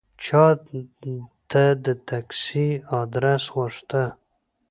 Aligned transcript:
چا 1.51 1.65
د 1.83 1.85
تکسي 2.09 2.67
آدرس 2.99 3.43
غوښته. 3.53 4.03